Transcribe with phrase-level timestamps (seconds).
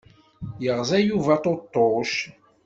[0.63, 2.13] Yeɣza Yuba aṭuṭuc.